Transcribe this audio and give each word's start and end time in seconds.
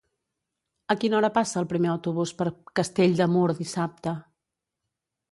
A 0.93 0.95
quina 1.01 1.17
hora 1.17 1.29
passa 1.35 1.59
el 1.61 1.67
primer 1.73 1.91
autobús 1.91 2.33
per 2.39 2.47
Castell 2.79 3.13
de 3.19 3.27
Mur 3.35 3.47
dissabte? 3.61 4.15